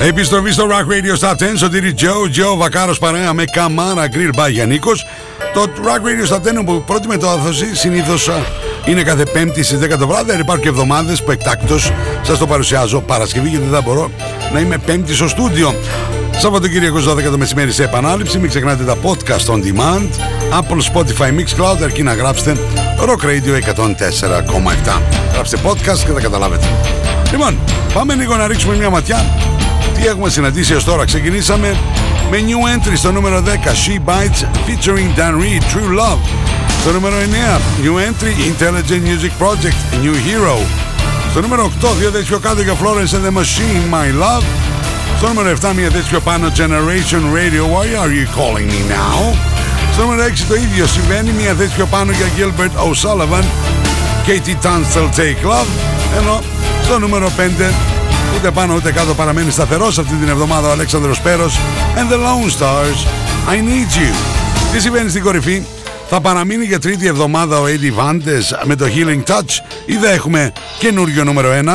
Επιστροφή 0.00 0.50
στο 0.50 0.66
Rock 0.70 0.92
Radio 0.92 1.28
Stop 1.28 1.32
10, 1.32 1.36
Σωτήρι 1.56 1.94
Τζο, 1.94 2.28
Τζο 2.30 2.56
Βακάρος 2.56 2.98
παρέα 2.98 3.32
με 3.32 3.44
Καμάρα 3.52 4.08
Grill 4.12 4.40
by 4.40 4.50
Γιαννίκος. 4.50 5.06
Το 5.54 5.66
Rock 5.84 6.30
Radio 6.30 6.34
Stop 6.34 6.60
10 6.60 6.64
που 6.64 6.82
πρώτη 6.86 7.06
μετάδοση 7.06 7.76
συνήθως 7.76 8.28
α, 8.28 8.34
είναι 8.84 9.02
κάθε 9.02 9.24
πέμπτη 9.24 9.62
στις 9.62 9.78
10 9.78 9.98
το 9.98 10.06
βράδυ, 10.06 10.30
αλλά 10.30 10.40
υπάρχουν 10.40 10.62
και 10.62 10.68
εβδομάδες 10.68 11.22
που 11.22 11.30
εκτάκτως 11.30 11.92
σας 12.22 12.38
το 12.38 12.46
παρουσιάζω 12.46 13.00
Παρασκευή 13.00 13.48
γιατί 13.48 13.64
δεν 13.64 13.74
θα 13.74 13.80
μπορώ 13.80 14.10
να 14.52 14.60
είμαι 14.60 14.78
πέμπτη 14.78 15.14
στο 15.14 15.28
στούντιο. 15.28 15.74
Σαββατοκύριακο 16.38 16.98
12 16.98 17.22
το 17.22 17.38
μεσημέρι 17.38 17.72
σε 17.72 17.82
επανάληψη. 17.82 18.38
Μην 18.38 18.48
ξεχνάτε 18.48 18.84
τα 18.84 18.96
podcast 19.02 19.54
on 19.54 19.58
demand. 19.58 20.08
Apple, 20.58 20.92
Spotify, 20.92 21.28
Mixcloud. 21.28 21.82
Αρκεί 21.82 22.02
να 22.02 22.14
γράψετε 22.14 22.56
Rock 22.98 23.24
Radio 23.24 23.54
104,7. 23.54 25.00
Γράψτε 25.32 25.58
podcast 25.64 25.98
και 26.06 26.12
θα 26.14 26.20
καταλάβετε. 26.20 26.66
Λοιπόν, 27.30 27.58
πάμε 27.94 28.14
λίγο 28.14 28.36
να 28.36 28.46
ρίξουμε 28.46 28.76
μια 28.76 28.90
ματιά. 28.90 29.26
Τι 29.94 30.06
έχουμε 30.06 30.28
συναντήσει 30.28 30.74
ως 30.74 30.84
τώρα. 30.84 31.04
Ξεκινήσαμε 31.04 31.76
με 32.30 32.38
new 32.46 32.76
entry 32.76 32.92
στο 32.94 33.12
νούμερο 33.12 33.42
10. 33.42 33.48
She 33.48 34.08
Bites 34.08 34.42
featuring 34.66 35.18
Dan 35.18 35.34
Reed, 35.42 35.62
True 35.62 36.00
Love. 36.00 36.18
Στο 36.80 36.92
νούμερο 36.92 37.16
9. 37.16 37.60
New 37.84 37.96
entry 37.96 38.32
Intelligent 38.50 39.02
Music 39.02 39.44
Project, 39.44 40.04
New 40.04 40.14
Hero. 40.14 40.56
Στο 41.30 41.40
νούμερο 41.40 41.70
8. 41.82 41.88
Δύο 41.98 42.10
δες 42.10 42.24
πιο 42.24 42.38
κάτω 42.38 42.62
για 42.62 42.72
Florence 42.72 43.14
and 43.14 43.24
the 43.26 43.38
Machine, 43.40 43.94
My 43.94 44.22
Love. 44.22 44.71
Στο 45.22 45.32
νούμερο 45.32 45.56
7 45.62 45.72
μια 45.76 45.90
θέση 45.90 46.08
πιο 46.08 46.20
πάνω 46.20 46.52
Generation 46.56 47.22
Radio 47.38 47.62
Why 47.74 47.86
are 48.02 48.12
you 48.18 48.26
calling 48.38 48.68
me 48.74 48.82
now; 48.92 49.36
Στο 49.92 50.02
νούμερο 50.02 50.22
6 50.24 50.44
το 50.48 50.54
ίδιο 50.54 50.86
συμβαίνει 50.86 51.30
μια 51.30 51.54
θέση 51.54 51.74
πιο 51.74 51.86
πάνω 51.86 52.12
για 52.12 52.26
Gilbert 52.36 52.80
O'Sullivan 52.86 53.44
Katie 54.26 54.66
Tunstall 54.66 55.08
Take 55.16 55.50
Love 55.50 55.66
ενώ 56.18 56.42
στο 56.82 56.84
Στο 56.84 56.98
νούμερο 56.98 57.32
5 57.38 57.72
ούτε 58.36 58.50
πάνω 58.50 58.74
ούτε 58.74 58.92
κάτω 58.92 59.14
παραμένει 59.14 59.50
σταθερός 59.50 59.98
αυτή 59.98 60.14
την 60.14 60.28
εβδομάδα 60.28 60.68
ο 60.68 60.70
Αλέξανδρος 60.70 61.20
Πέρος 61.20 61.58
and 61.96 62.12
the 62.12 62.16
Lone 62.16 62.50
Stars 62.58 63.06
I 63.52 63.56
Need 63.56 63.98
You. 63.98 64.14
Τι 64.72 64.80
συμβαίνει 64.80 65.10
στην 65.10 65.22
κορυφή, 65.22 65.62
θα 66.08 66.20
παραμείνει 66.20 66.64
για 66.64 66.78
τρίτη 66.78 67.06
εβδομάδα 67.06 67.58
ο 67.58 67.64
Eddie 67.64 68.02
Vandes 68.02 68.64
με 68.64 68.76
το 68.76 68.84
Healing 68.84 69.32
Touch 69.32 69.82
ή 69.86 69.94
θα 69.94 70.10
έχουμε 70.10 70.52
καινούριο 70.78 71.24
νούμερο 71.24 71.48
1. 71.64 71.68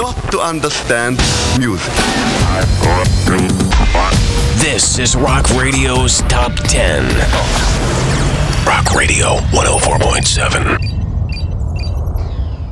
Not 0.00 0.32
to 0.32 0.38
understand 0.52 1.18
music. 1.58 2.23
This 4.58 4.98
is 4.98 5.16
Rock 5.16 5.44
Radio's 5.62 6.22
Top 6.28 6.52
10. 6.68 7.04
Rock 8.66 8.86
Radio 8.94 9.38
104.7. 9.52 10.94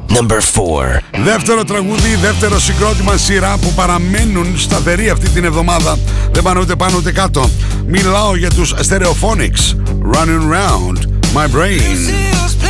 Number 0.08 0.40
4. 0.40 1.00
Δεύτερο 1.24 1.64
τραγούδι, 1.64 2.14
δεύτερο 2.14 2.60
συγκρότημα 2.60 3.16
σειρά 3.16 3.56
που 3.58 3.72
παραμένουν 3.72 4.58
σταθεροί 4.58 5.10
αυτή 5.10 5.28
την 5.28 5.44
εβδομάδα. 5.44 5.98
Δεν 6.32 6.42
πάνε 6.42 6.60
ούτε 6.60 6.76
πάνω 6.76 6.96
ούτε 6.96 7.12
κάτω. 7.12 7.50
Μιλάω 7.86 8.36
για 8.36 8.50
τους 8.50 8.74
Stereophonics. 8.88 9.76
Running 10.14 10.42
round 10.52 10.98
my 11.34 11.46
brain. 11.56 12.61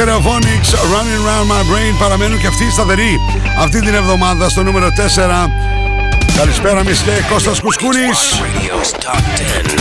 Stereophonics 0.00 0.70
Running 0.92 1.22
Round 1.28 1.46
My 1.48 1.62
Brain 1.70 1.94
παραμένουν 1.98 2.40
και 2.40 2.46
αυτοί 2.46 2.70
σταθεροί 2.70 3.20
αυτή 3.58 3.80
την 3.80 3.94
εβδομάδα 3.94 4.48
στο 4.48 4.62
νούμερο 4.62 4.88
4. 4.88 5.50
Καλησπέρα 6.36 6.84
Μισκέ 6.84 7.24
Κώστας 7.30 7.60
Κουσκούρης. 7.60 8.40
Radio's 8.40 8.90
Top 9.06 9.22
10. 9.36 9.74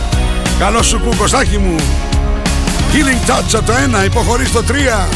Καλό 0.59 0.83
σου 0.83 0.99
που, 0.99 1.15
Κωστάκι 1.17 1.57
μου. 1.57 1.75
Healing 2.93 3.29
Touch 3.29 3.53
από 3.53 3.65
το 3.65 3.73
1, 4.01 4.05
υποχωρείς 4.05 4.47
στο 4.47 4.63
3. 4.67 5.07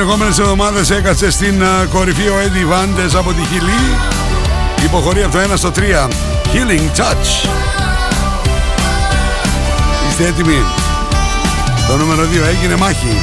συνεχόμενες 0.00 0.38
εβδομάδες 0.38 0.90
έκατσε 0.90 1.30
στην 1.30 1.62
κορυφή 1.90 2.28
ο 2.28 2.34
Eddie 2.44 2.72
Vandes 2.72 3.14
από 3.14 3.32
τη 3.32 3.40
Χιλή. 3.40 3.98
Υποχωρεί 4.84 5.22
από 5.22 5.32
το 5.32 5.38
1 5.38 5.56
στο 5.56 5.70
3. 5.70 6.08
Healing 6.52 7.00
Touch. 7.00 7.48
Είστε 10.08 10.26
έτοιμοι; 10.26 10.62
Το 11.88 11.96
νούμερο 11.96 12.22
2 12.22 12.26
έγινε 12.48 12.76
μάχη. 12.76 13.16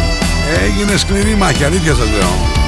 Έγινε 0.64 0.98
σκληρή 0.98 1.36
μάχη, 1.36 1.64
αλήθεια 1.64 1.96
σας 1.96 2.10
λέω. 2.10 2.65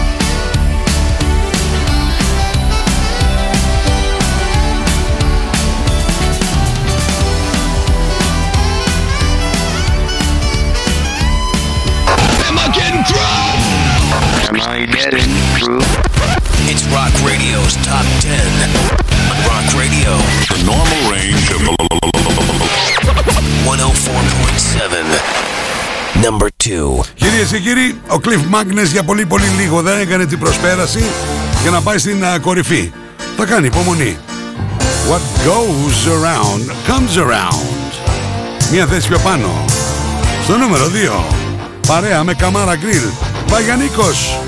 και 27.52 27.60
κύριοι, 27.60 28.00
ο 28.08 28.16
Cliff 28.24 28.56
Magnus 28.56 28.86
για 28.92 29.04
πολύ 29.04 29.26
πολύ 29.26 29.48
λίγο 29.48 29.82
δεν 29.82 30.00
έκανε 30.00 30.26
την 30.26 30.40
προσπέραση 30.40 31.04
για 31.62 31.72
να 31.72 31.82
πάει 31.82 31.98
στην 31.98 32.24
κορυφή. 32.42 32.92
Θα 33.38 33.46
κάνει 33.46 33.68
υπομονή. 33.68 34.18
What 35.10 35.22
goes 35.48 36.08
around 36.08 36.72
comes 36.88 37.18
around. 37.18 37.92
Μια 38.72 38.86
θέση 38.86 39.08
πιο 39.08 39.20
πάνω. 39.20 39.66
Στο 40.44 40.58
νούμερο 40.58 40.86
2. 40.86 41.24
Παρέα 41.88 42.24
με 42.24 42.34
Καμάρα 42.34 42.76
Γκριλ. 42.76 43.04
Παγιανίκος. 43.52 44.40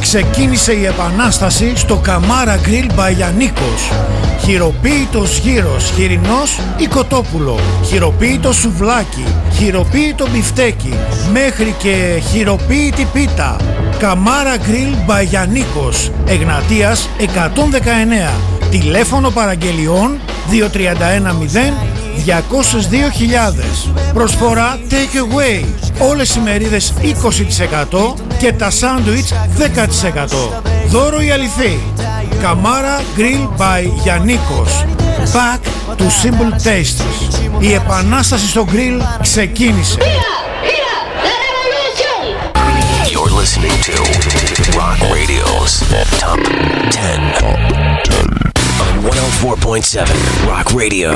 Ξεκίνησε 0.00 0.72
η 0.72 0.84
επανάσταση 0.84 1.72
στο 1.76 1.96
Καμάρα 1.96 2.56
Γκριλ 2.56 2.86
Μπαγιανίκος. 2.94 3.90
Χειροποίητος 4.44 5.38
γύρος, 5.38 5.90
χοιρινός 5.90 6.60
ή 6.76 6.86
κοτόπουλο. 6.86 7.58
Χειροποίητο 7.84 8.52
σουβλάκι, 8.52 9.24
χειροποίητο 9.52 10.26
μπιφτέκι. 10.28 10.94
Μέχρι 11.32 11.74
και 11.78 12.22
χειροποίητη 12.30 13.06
πίτα. 13.12 13.56
Καμάρα 13.98 14.56
Γκριλ 14.56 14.94
Μπαγιανίκος, 15.06 16.10
Εγνατίας 16.26 17.08
119. 17.18 18.32
Τηλέφωνο 18.70 19.30
παραγγελιών 19.30 20.18
2310 20.50 21.72
202.000 22.24 23.90
Προσφορά 24.14 24.78
Take 24.90 25.16
Away 25.16 25.64
Όλες 26.10 26.34
οι 26.34 26.40
μερίδες 26.40 26.92
20% 27.00 28.14
και 28.38 28.52
τα 28.52 28.70
σάντουιτς 28.70 29.32
10%. 29.32 30.62
Δώρο 30.88 31.20
η 31.20 31.30
αληθή. 31.30 31.80
Καμάρα 32.42 33.00
Grill 33.16 33.60
by 33.60 33.90
Γιαννίκος. 34.02 34.84
Back 35.32 35.60
to 35.96 36.02
Simple 36.02 36.52
Tastes. 36.64 37.04
Η 37.58 37.72
επανάσταση 37.72 38.46
στο 38.46 38.66
grill 38.72 39.00
ξεκίνησε. 39.22 39.98
You're 43.12 43.34
listening 43.42 43.76
to 43.88 43.96
Rock 44.78 44.98
Radio's 45.16 45.72
Top 46.22 46.40
10 46.90 47.44
on 47.50 47.58
104.7 49.02 50.48
Rock 50.50 50.66
Radio. 50.80 51.10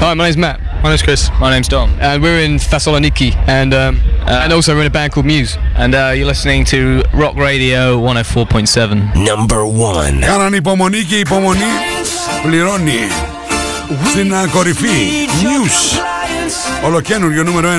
Hi, 0.00 0.14
my 0.14 0.24
name's 0.24 0.36
Matt. 0.36 0.67
My 0.83 0.89
name's 0.89 1.01
Chris. 1.01 1.29
My 1.39 1.49
name's 1.49 1.67
Dom. 1.67 1.89
And 1.99 2.21
we're 2.21 2.39
in 2.39 2.53
Thessaloniki, 2.57 3.35
and 3.47 3.73
um, 3.73 4.01
and 4.27 4.51
also 4.53 4.73
we're 4.75 4.81
in 4.81 4.87
a 4.87 4.89
band 4.89 5.13
called 5.13 5.25
Muse. 5.25 5.57
And 5.75 5.95
uh, 5.95 6.11
you're 6.15 6.27
listening 6.27 6.65
to 6.65 7.03
Rock 7.13 7.35
Radio 7.35 7.99
104.7. 7.99 9.15
Number 9.25 9.65
one. 9.65 10.21
Κάναν 10.21 10.53
υπομονή 10.53 11.03
και 11.03 11.15
η 11.15 11.19
υπομονή 11.19 11.73
πληρώνει. 12.43 13.07
Στην 14.09 14.33
α, 14.35 14.47
κορυφή, 14.51 15.27
News. 15.43 15.99
Ολοκένουργιο 16.85 17.43
νούμερο 17.43 17.69
1. 17.69 17.71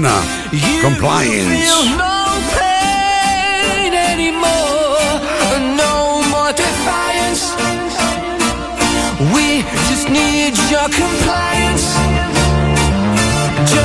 Compliance. 0.84 1.64
no 1.98 2.14
pain 2.58 3.92
anymore, 4.12 5.20
no 5.82 5.94
more 6.32 6.52
defiance. 6.64 7.42
We 9.34 9.46
just 9.90 10.06
need 10.10 10.52
your 10.72 10.88
compliance. 11.00 11.57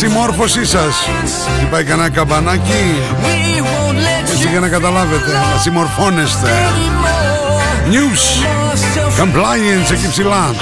συμμόρφωσή 0.00 0.64
σας. 0.64 1.08
Υπάρχει 1.62 1.86
κανένα 1.86 2.10
καμπανάκι; 2.10 2.84
We 3.22 3.62
won't 3.62 3.96
let 3.96 4.30
έτσι 4.32 4.48
για 4.50 4.60
να 4.60 4.68
καταλάβετε. 4.68 5.32
Να 5.54 5.60
συμμορφώνεστε. 5.60 6.50
News. 7.90 8.44
Compliance 9.20 9.90
εκεί 9.90 10.08
ψηλά. 10.08 10.54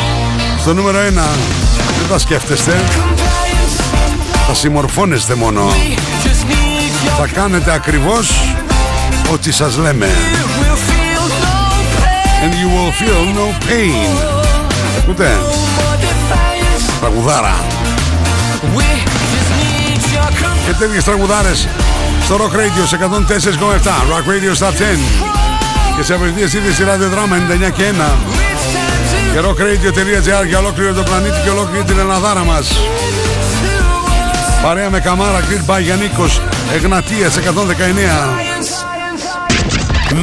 Στο 0.61 0.75
νούμερο 0.75 0.99
1. 0.99 1.03
Δεν 1.03 2.09
τα 2.11 2.19
σκέφτεστε. 2.19 2.81
Θα 4.47 4.55
συμμορφώνεστε 4.55 5.35
μόνο. 5.35 5.63
Θα 7.19 7.27
κάνετε 7.27 7.73
ακριβώς 7.73 8.31
ό,τι 9.33 9.53
σας 9.53 9.77
λέμε. 9.77 10.09
And 12.43 12.53
you 12.53 12.69
will 12.75 12.93
feel 13.01 13.21
no 13.39 13.67
pain. 13.67 14.19
Ακούτε; 14.99 15.39
Τραγουδάρα. 17.01 17.78
Και 20.69 20.75
τέτοιες 20.75 21.05
τραγουδάρες 21.05 21.69
στο 22.23 22.37
Rock 22.37 22.57
Radio 22.57 22.87
σε 22.87 22.99
104,7 23.01 23.07
Rock 24.13 24.27
Radio 24.29 24.59
Star 24.59 24.71
10 24.71 24.73
και 25.97 26.03
σε 26.03 26.15
απευθείας 26.15 26.53
είδηση 26.53 26.85
ραδιοδράμα 26.85 27.37
99 27.37 27.71
και 27.73 27.83
1 27.83 27.95
και 29.33 29.41
rockradio.gr 29.41 30.47
για 30.47 30.59
ολόκληρο 30.59 30.93
τον 30.93 31.05
πλανήτη 31.05 31.41
και 31.45 31.51
ολόκληρη 31.51 31.85
την 31.85 31.99
Ελλαδάρα 31.99 32.45
μας 32.45 32.81
Παρέα 34.63 34.91
με 34.91 35.01
Καμάρα, 35.01 35.41
Grid 35.41 35.75
by 35.75 35.83
Γιαννίκος, 35.83 36.41
Εγνατίας 36.75 37.37
119 37.37 37.43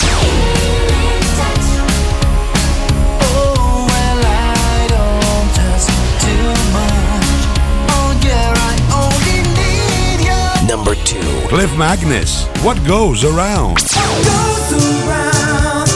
Cliff 11.51 11.77
Magnus. 11.77 12.45
What 12.63 12.77
goes 12.87 13.25
around? 13.25 13.75
Goes 13.75 14.71
around, 14.71 15.87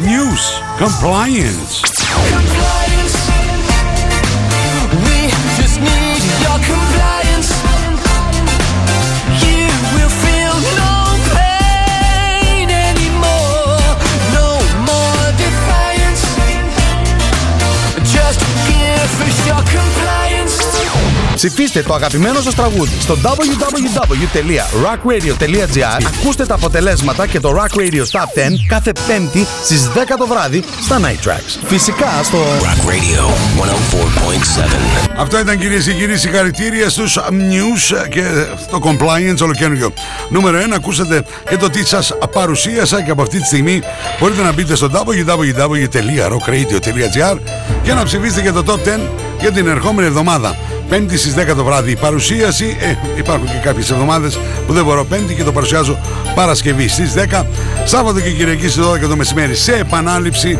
News, 0.00 0.58
around. 0.78 2.49
Ψηφίστε 21.42 21.82
το 21.82 21.94
αγαπημένο 21.94 22.40
σας 22.40 22.54
τραγούδι 22.54 22.96
στο 23.00 23.18
www.rockradio.gr 23.22 26.02
Ακούστε 26.06 26.46
τα 26.46 26.54
αποτελέσματα 26.54 27.26
και 27.26 27.40
το 27.40 27.54
Rock 27.56 27.74
Radio 27.78 28.00
Top 28.00 28.04
10 28.04 28.04
κάθε 28.68 28.92
πέμπτη 29.06 29.46
στις 29.64 29.90
10 29.94 29.98
το 30.18 30.26
βράδυ 30.26 30.62
στα 30.80 31.00
Night 31.00 31.18
Tracks. 31.28 31.58
Φυσικά 31.66 32.22
στο 32.22 32.38
Rock 32.38 32.88
Radio 32.88 33.24
104.7. 33.60 33.64
Αυτό 35.16 35.38
ήταν 35.38 35.58
κυρίες 35.58 35.84
και 35.84 35.92
κύριοι 35.92 36.16
συγχαρητήρια 36.16 36.90
στους 36.90 37.18
News 37.18 38.08
και 38.10 38.46
το 38.70 38.80
Compliance 38.84 39.38
ολοκένουργιο. 39.42 39.92
Νούμερο 40.28 40.58
1, 40.58 40.62
ακούσατε 40.74 41.24
και 41.48 41.56
το 41.56 41.70
τι 41.70 41.86
σας 41.86 42.12
παρουσίασα 42.32 43.02
και 43.02 43.10
από 43.10 43.22
αυτή 43.22 43.40
τη 43.40 43.46
στιγμή 43.46 43.82
μπορείτε 44.20 44.42
να 44.42 44.52
μπείτε 44.52 44.74
στο 44.74 44.90
www.rockradio.gr 44.92 47.38
και 47.82 47.92
να 47.92 48.04
ψηφίσετε 48.04 48.40
και 48.40 48.50
το 48.50 48.64
Top 48.66 48.78
10 48.88 48.98
για 49.40 49.52
την 49.52 49.66
ερχόμενη 49.66 50.06
εβδομάδα. 50.06 50.56
Πέμπτη 50.88 51.18
στις 51.18 51.34
10 51.34 51.54
το 51.56 51.64
βράδυ 51.64 51.90
η 51.90 51.96
παρουσίαση. 51.96 52.76
Ε, 52.80 52.94
υπάρχουν 53.18 53.46
και 53.46 53.58
κάποιες 53.62 53.90
εβδομάδες 53.90 54.38
που 54.66 54.72
δεν 54.72 54.84
μπορώ 54.84 55.04
Πέμπτη 55.04 55.34
και 55.34 55.44
το 55.44 55.52
παρουσιάζω 55.52 55.98
Παρασκευή 56.34 56.88
στις 56.88 57.12
10. 57.12 57.46
Σάββατο 57.84 58.20
και 58.20 58.30
Κυριακή 58.30 58.68
στις 58.68 58.84
12 58.84 59.08
το 59.08 59.16
μεσημέρι 59.16 59.54
σε 59.54 59.72
επανάληψη. 59.72 60.58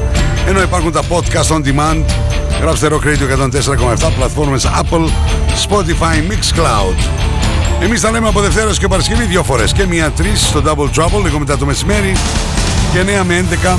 Ενώ 0.48 0.62
υπάρχουν 0.62 0.92
τα 0.92 1.00
podcast 1.08 1.56
on 1.56 1.62
demand. 1.64 2.04
Γράψτε 2.60 2.88
Rock 2.90 3.06
Radio 3.06 3.26
104,7 3.98 4.10
πλατφόρμες 4.16 4.66
Apple, 4.66 5.04
Spotify, 5.68 6.32
Mixcloud. 6.32 6.96
Εμείς 7.82 8.00
τα 8.00 8.10
λέμε 8.10 8.28
από 8.28 8.40
Δευτέρας 8.40 8.78
και 8.78 8.88
Παρασκευή 8.88 9.24
δύο 9.24 9.42
φορές. 9.42 9.72
Και 9.72 9.86
μία 9.86 10.10
τρεις 10.10 10.40
στο 10.40 10.62
Double 10.66 11.00
Trouble 11.00 11.22
λίγο 11.22 11.38
μετά 11.38 11.56
το 11.56 11.66
μεσημέρι. 11.66 12.12
Και 12.92 12.98
9 12.98 13.24
με 13.24 13.36
11 13.36 13.78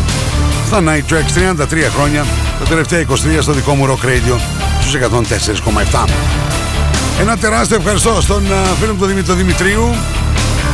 στα 0.66 0.84
Night 0.84 1.14
Tracks 1.14 1.62
33 1.62 1.89
χρόνια. 1.95 2.26
Τα 2.60 2.66
τελευταία 2.66 2.99
23 2.99 3.06
στο 3.41 3.52
δικό 3.52 3.74
μου 3.74 3.86
Rock 3.88 4.06
Radio 4.06 4.70
στους 4.92 5.62
104,7. 5.94 6.06
Ένα 7.20 7.38
τεράστιο 7.38 7.78
ευχαριστώ 7.78 8.22
στον 8.22 8.54
α, 8.54 8.76
φίλο 8.80 8.94
μου 8.94 9.00
τον 9.00 9.08
Δημήτρη 9.08 9.34
Δημητρίου 9.34 9.96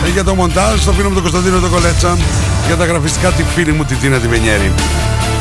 ε, 0.06 0.10
για 0.10 0.24
το 0.24 0.36
μοντάζ, 0.36 0.80
στον 0.80 0.94
φίλο 0.94 1.08
μου 1.08 1.14
τον 1.14 1.24
Κωνσταντίνο 1.24 1.60
τον 1.60 1.70
Κολέτσα 1.70 2.18
για 2.66 2.76
τα 2.76 2.86
γραφιστικά 2.86 3.30
τη 3.30 3.44
φίλη 3.44 3.72
μου 3.72 3.84
την 3.84 4.00
Τίνα 4.00 4.18
Τιβενιέρη 4.20 4.72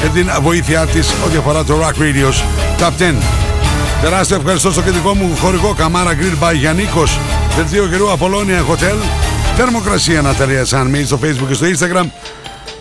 για 0.01 0.11
την 0.11 0.31
βοήθειά 0.41 0.87
της 0.87 1.13
ό,τι 1.27 1.37
αφορά 1.37 1.65
το 1.65 1.79
Rock 1.81 2.01
Radio's 2.03 2.43
Top 2.83 2.91
10. 3.01 3.15
Τεράστιο 4.03 4.37
ευχαριστώ 4.37 4.71
στο 4.71 4.83
κεντρικό 4.83 5.15
μου 5.15 5.37
χορηγό 5.41 5.75
Καμάρα 5.75 6.13
Grill 6.13 6.49
by 6.49 6.55
Γιαννίκος 6.55 7.19
Δελτίο 7.57 7.87
καιρού 7.87 8.13
Απολώνια 8.13 8.65
Hotel 8.71 8.97
Θερμοκρασία 9.57 10.23
Ναταλία 10.23 10.65
Σανμή 10.65 11.05
στο 11.05 11.19
facebook 11.23 11.47
και 11.49 11.55
στο 11.55 11.67
instagram 11.67 12.07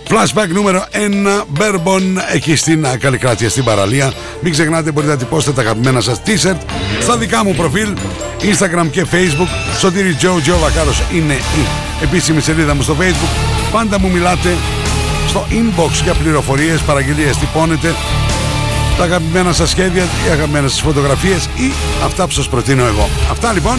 Flashback 0.09 0.47
νούμερο 0.47 0.85
1 0.91 1.59
Bourbon 1.59 2.01
εκεί 2.33 2.55
στην 2.55 2.85
α, 2.85 2.97
Καλλικράτεια 2.97 3.49
στην 3.49 3.63
παραλία. 3.63 4.13
Μην 4.41 4.51
ξεχνάτε 4.51 4.91
μπορείτε 4.91 5.11
να 5.11 5.17
τυπώσετε 5.17 5.51
τα 5.51 5.61
αγαπημένα 5.61 6.01
σας 6.01 6.21
t-shirt 6.25 6.57
στα 7.01 7.17
δικά 7.17 7.43
μου 7.43 7.53
προφίλ 7.53 7.93
Instagram 8.41 8.87
και 8.91 9.05
Facebook. 9.11 9.77
Σωτήρι 9.79 10.17
Joe 10.21 10.25
Joe 10.25 10.59
Βακάρος 10.61 11.01
είναι 11.13 11.33
η 11.33 11.67
επίσημη 12.03 12.41
σελίδα 12.41 12.75
μου 12.75 12.81
στο 12.81 12.95
Facebook. 12.99 13.71
Πάντα 13.71 13.99
μου 13.99 14.09
μιλάτε 14.09 14.55
στο 15.27 15.45
inbox 15.49 15.91
για 16.03 16.13
πληροφορίες, 16.13 16.81
παραγγελίες, 16.81 17.37
τυπώνετε 17.37 17.95
τα 18.97 19.03
αγαπημένα 19.03 19.53
σας 19.53 19.69
σχέδια, 19.69 20.03
οι 20.03 20.31
αγαπημένες 20.31 20.71
σας 20.71 20.81
φωτογραφίες 20.81 21.45
ή 21.45 21.71
αυτά 22.03 22.25
που 22.25 22.31
σας 22.31 22.49
προτείνω 22.49 22.85
εγώ. 22.85 23.09
Αυτά 23.31 23.53
λοιπόν. 23.53 23.77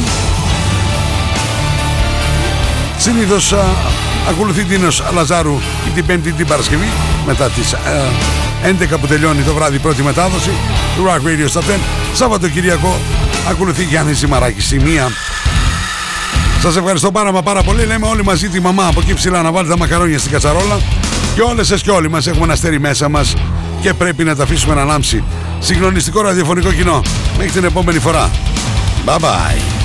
Συνήθως 2.99 3.53
α, 3.53 3.65
ακολουθεί 4.29 4.65
Τίνος 4.65 5.03
Λαζάρου 5.15 5.59
ή 5.87 5.91
την 5.95 6.07
Πέμπτη 6.07 6.29
ή 6.29 6.33
την 6.33 6.47
Παρασκευή 6.47 6.89
μετά 7.27 7.49
τις 7.49 7.73
ε, 7.73 7.79
11 8.95 8.97
που 9.01 9.07
τελειώνει 9.07 9.43
το 9.43 9.55
βράδυ 9.55 9.77
η 9.77 9.79
πρώτη 9.79 10.03
μετάδοση 10.03 10.51
του 10.97 11.05
Rock 11.07 11.27
Radio 11.27 11.49
στα 11.49 11.61
10. 11.61 11.65
Σαββατοκυριακό 12.15 12.97
ακολουθεί 13.51 13.85
Γιάννη 13.85 14.15
Σιμαράκη 14.15 14.61
στη 14.61 14.81
μία. 14.81 15.09
Σας 16.63 16.77
ευχαριστώ 16.77 17.11
πάρα 17.11 17.33
μα 17.33 17.43
πάρα 17.43 17.63
πολύ. 17.63 17.85
Λέμε 17.85 18.07
όλοι 18.07 18.25
μαζί 18.25 18.49
τη 18.49 18.61
μαμά 18.61 18.87
από 18.87 19.01
εκεί 19.01 19.15
ψηλά 19.15 19.43
να 19.43 19.53
βάλει 19.53 19.69
τα 19.69 19.77
μακαρόνια 19.77 20.19
στην 20.19 20.31
κατσαρόλα 20.31 20.79
και 21.35 21.41
όλες 21.43 21.67
σας 21.67 21.83
και 21.83 21.91
όλοι 21.91 22.11
μας 22.11 22.27
έχουμε 22.27 22.45
ένα 22.45 22.53
αστέρι 22.53 22.81
μέσα 22.81 23.09
μας 23.09 23.35
και 23.81 23.95
πρέπει 23.95 24.25
να 24.25 24.37
τα 24.37 24.43
αφήσουμε 24.43 24.75
να 24.75 24.85
λάμψει. 24.85 25.25
Συγκλονιστικό 25.59 26.21
ραδιοφωνικό 26.21 26.73
κοινό. 26.73 27.01
Μέχρι 27.37 27.53
την 27.53 27.65
επόμενη 27.65 27.99
φορά. 27.99 28.31
Bye 29.07 29.19
bye. 29.19 29.76